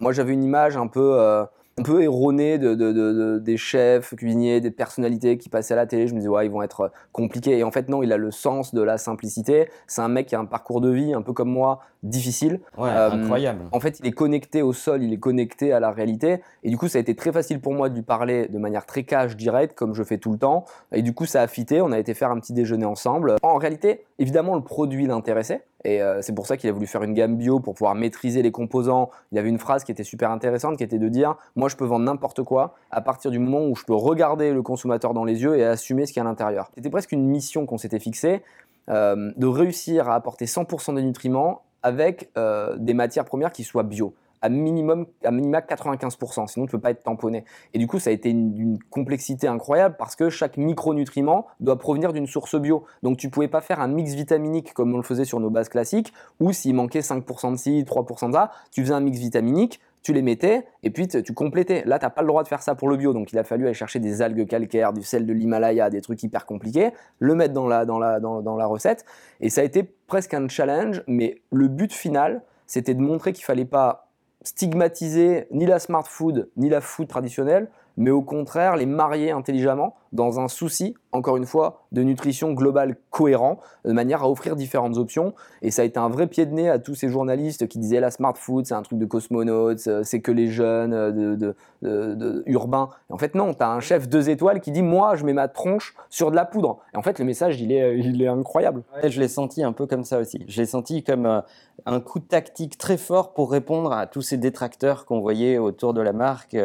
[0.00, 1.46] moi, j'avais une image un peu
[1.78, 6.06] un peu erroné de, des chefs cuisiniers, des personnalités qui passaient à la télé.
[6.06, 7.58] Je me disais, ouais, ils vont être compliqués.
[7.58, 9.68] Et en fait, non, il a le sens de la simplicité.
[9.86, 12.60] C'est un mec qui a un parcours de vie, un peu comme moi, difficile.
[12.76, 13.64] Ouais, euh, incroyable.
[13.72, 16.42] En fait, il est connecté au sol, il est connecté à la réalité.
[16.62, 18.86] Et du coup, ça a été très facile pour moi de lui parler de manière
[18.86, 20.64] très cash, directe, comme je fais tout le temps.
[20.92, 21.80] Et du coup, ça a fité.
[21.80, 23.36] On a été faire un petit déjeuner ensemble.
[23.42, 25.62] En réalité, évidemment, le produit l'intéressait.
[25.84, 28.42] Et euh, c'est pour ça qu'il a voulu faire une gamme bio pour pouvoir maîtriser
[28.42, 29.10] les composants.
[29.30, 31.84] Il avait une phrase qui était super intéressante, qui était de dire Moi, je peux
[31.84, 35.42] vendre n'importe quoi à partir du moment où je peux regarder le consommateur dans les
[35.42, 36.70] yeux et assumer ce qu'il y a à l'intérieur.
[36.74, 38.42] C'était presque une mission qu'on s'était fixée.
[38.88, 43.82] Euh, de réussir à apporter 100% des nutriments avec euh, des matières premières qui soient
[43.82, 47.44] bio à minimum, à minima 95%, sinon tu peux pas être tamponné.
[47.74, 52.12] Et du coup, ça a été une, complexité incroyable parce que chaque micronutriment doit provenir
[52.12, 52.84] d'une source bio.
[53.02, 55.68] Donc tu pouvais pas faire un mix vitaminique comme on le faisait sur nos bases
[55.68, 59.80] classiques, où s'il manquait 5% de ci, 3% de ça, tu faisais un mix vitaminique,
[60.02, 61.82] tu les mettais et puis tu complétais.
[61.84, 63.44] Là, tu n'as pas le droit de faire ça pour le bio, donc il a
[63.44, 67.34] fallu aller chercher des algues calcaires, du sel de l'Himalaya, des trucs hyper compliqués, le
[67.34, 69.04] mettre dans la, dans la, dans la recette.
[69.40, 73.44] Et ça a été presque un challenge, mais le but final, c'était de montrer qu'il
[73.44, 74.07] fallait pas
[74.48, 79.94] stigmatiser ni la smart food ni la food traditionnelle, mais au contraire les marier intelligemment
[80.12, 84.96] dans un souci, encore une fois, de nutrition globale cohérent, de manière à offrir différentes
[84.96, 85.34] options.
[85.62, 88.00] Et ça a été un vrai pied de nez à tous ces journalistes qui disaient
[88.00, 92.42] la smart food, c'est un truc de cosmonautes, euh, c'est que les jeunes euh, de,
[92.46, 92.90] urbains.
[93.08, 95.48] En fait, non, tu as un chef deux étoiles qui dit Moi, je mets ma
[95.48, 96.78] tronche sur de la poudre.
[96.94, 98.82] Et en fait, le message, il est, est incroyable.
[99.02, 100.44] je l'ai senti un peu comme ça aussi.
[100.48, 101.40] Je l'ai senti comme euh,
[101.86, 105.94] un coup de tactique très fort pour répondre à tous ces détracteurs qu'on voyait autour
[105.94, 106.56] de la marque.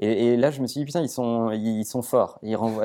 [0.00, 2.38] Et, là, je me suis dit, putain, ils sont, forts.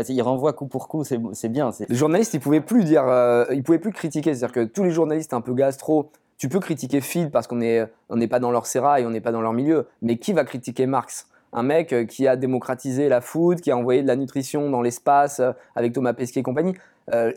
[0.10, 1.72] Ils renvoient coup pour coup, c'est bien.
[1.88, 4.34] Les journalistes, ils pouvaient plus dire, euh, ils pouvaient plus critiquer.
[4.34, 7.88] C'est-à-dire que tous les journalistes un peu gastro, tu peux critiquer Feed parce qu'on n'est
[8.10, 9.88] on n'est pas dans leur sérail, on n'est pas dans leur milieu.
[10.02, 11.28] Mais qui va critiquer Marx?
[11.56, 14.82] Un mec euh, qui a démocratisé la food, qui a envoyé de la nutrition dans
[14.82, 16.74] l'espace euh, avec Thomas Pesquet et compagnie.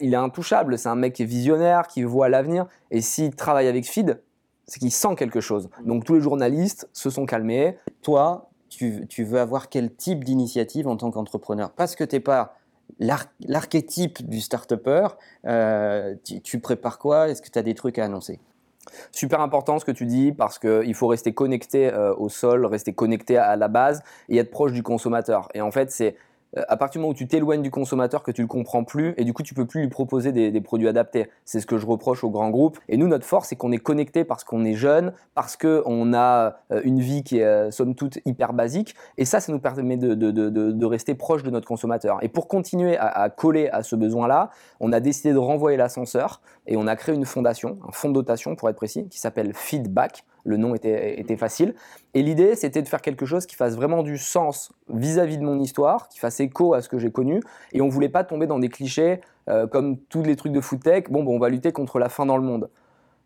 [0.00, 2.66] il est intouchable, c'est un mec qui est visionnaire, qui voit l'avenir.
[2.90, 4.20] Et s'il travaille avec Feed,
[4.66, 5.68] c'est qu'il sent quelque chose.
[5.84, 7.78] Donc tous les journalistes se sont calmés.
[8.02, 11.70] Toi, tu, veux avoir quel type d'initiative en tant qu'entrepreneur?
[11.70, 12.56] Parce que tu n'es pas
[12.98, 15.08] l'archétype du start-upper,
[15.46, 17.28] euh, tu, prépares quoi?
[17.28, 18.40] Est-ce que tu as des trucs à annoncer?
[19.10, 22.92] Super important ce que tu dis parce qu'il faut rester connecté euh, au sol, rester
[22.92, 25.48] connecté à la base et être proche du consommateur.
[25.54, 26.16] Et en fait, c'est
[26.54, 29.24] à partir du moment où tu t'éloignes du consommateur, que tu le comprends plus, et
[29.24, 31.28] du coup tu peux plus lui proposer des, produits adaptés.
[31.44, 32.78] C'est ce que je reproche aux grands groupes.
[32.88, 36.56] Et nous, notre force, c'est qu'on est connecté parce qu'on est jeune, parce qu'on a
[36.72, 39.96] euh, une vie qui est euh, somme toute hyper basique, et ça, ça nous permet
[39.96, 42.18] de, rester proche de notre consommateur.
[42.22, 46.76] Et pour continuer à coller à ce besoin-là, on a décidé de renvoyer l'ascenseur, et
[46.76, 50.24] on a créé une fondation, un fonds de dotation pour être précis, qui s'appelle Feedback
[50.46, 51.74] le nom était, facile.
[52.14, 55.58] Et l'idée, c'était de faire quelque chose qui fasse vraiment du sens vis-à-vis de mon
[55.58, 57.42] histoire, qui fasse écho à ce que j'ai connu.
[57.72, 60.60] Et on ne voulait pas tomber dans des clichés euh, comme tous les trucs de
[60.60, 61.04] food tech.
[61.10, 62.70] Bon, on va lutter contre la faim dans le monde.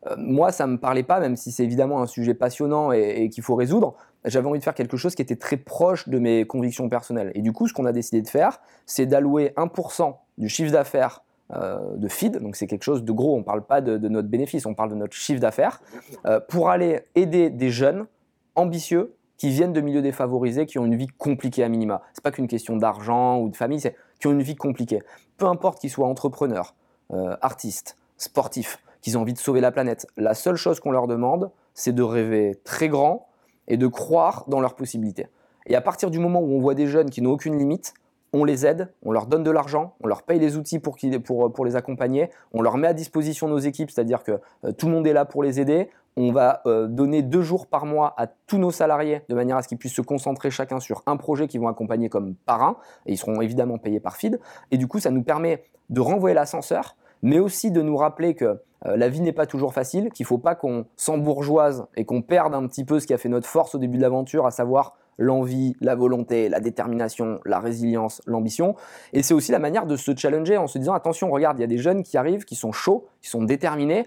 [0.06, 3.28] Euh, moi, ça ne me parlait pas, même si c'est évidemment un sujet passionnant et,
[3.28, 3.94] qu'il faut résoudre.
[4.24, 7.32] J'avais envie de faire quelque chose qui était très proche de mes convictions personnelles.
[7.34, 11.22] Et du coup, ce qu'on a décidé de faire, c'est d'allouer 1% du chiffre d'affaires
[11.52, 14.66] de feed, donc c'est quelque chose de gros, on ne parle pas de, notre bénéfice,
[14.66, 15.80] on parle de notre chiffre d'affaires,
[16.26, 18.06] euh, pour aller aider des jeunes
[18.54, 22.02] ambitieux qui viennent de milieux défavorisés, qui ont une vie compliquée à minima.
[22.12, 25.00] C'est pas qu'une question d'argent ou de famille, c'est qui ont une vie compliquée.
[25.38, 26.74] Peu importe qu'ils soient entrepreneurs,
[27.12, 31.06] euh, artistes, sportifs, qu'ils ont envie de sauver la planète, la seule chose qu'on leur
[31.06, 33.28] demande, c'est de rêver très grand
[33.66, 35.26] et de croire dans leurs possibilités.
[35.66, 37.94] Et à partir du moment où on voit des jeunes qui n'ont aucune limite,
[38.32, 41.52] on les aide, on leur donne de l'argent, on leur paye les outils pour, pour,
[41.52, 44.92] pour, les accompagner, on leur met à disposition nos équipes, c'est-à-dire que euh, tout le
[44.92, 45.88] monde est là pour les aider.
[46.16, 49.62] On va euh, donner deux jours par mois à tous nos salariés de manière à
[49.62, 53.12] ce qu'ils puissent se concentrer chacun sur un projet qu'ils vont accompagner comme parrain, et
[53.12, 54.40] ils seront évidemment payés par FID.
[54.70, 58.60] Et du coup, ça nous permet de renvoyer l'ascenseur mais aussi de nous rappeler que
[58.86, 62.22] euh, la vie n'est pas toujours facile, qu'il ne faut pas qu'on s'embourgeoise et qu'on
[62.22, 64.50] perde un petit peu ce qui a fait notre force au début de l'aventure, à
[64.50, 68.74] savoir l'envie, la volonté, la détermination, la résilience, l'ambition.
[69.12, 71.64] Et c'est aussi la manière de se challenger en se disant attention, regarde, il y
[71.64, 74.06] a des jeunes qui arrivent, qui sont chauds, qui sont déterminés.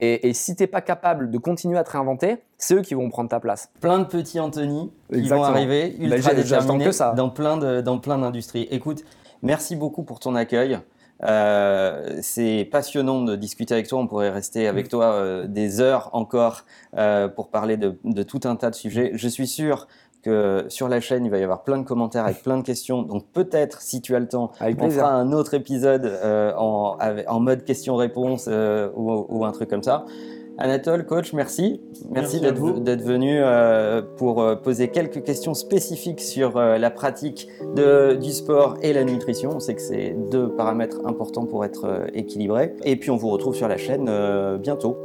[0.00, 3.08] Et, si tu n'es pas capable de continuer à te réinventer, c'est eux qui vont
[3.08, 3.70] prendre ta place.
[3.80, 8.68] Plein de petits Anthony qui vont arriver, bah, ultra déterminés, dans plein dans plein d'industries.
[8.70, 9.04] Écoute,
[9.42, 10.78] merci beaucoup pour ton accueil.
[11.24, 13.98] Euh, c'est passionnant de discuter avec toi.
[13.98, 16.64] On pourrait rester avec toi euh, des heures encore
[16.96, 19.10] euh, pour parler de, de, tout un tas de sujets.
[19.14, 19.88] Je suis sûr
[20.28, 23.02] que sur la chaîne, il va y avoir plein de commentaires avec plein de questions.
[23.02, 26.12] Donc peut-être, si tu as le temps, on fera un autre épisode
[26.56, 30.04] en, en, mode questions-réponses ou, ou, un truc comme ça.
[30.60, 31.80] Anatole, coach, merci.
[32.10, 38.14] Merci, d'être venu euh, pour euh, poser quelques questions spécifiques sur euh, la pratique de,
[38.14, 39.52] du sport et la nutrition.
[39.54, 42.74] On sait que c'est deux paramètres importants pour être équilibré.
[42.84, 44.10] Et puis on vous retrouve sur la chaîne
[44.56, 44.98] bientôt.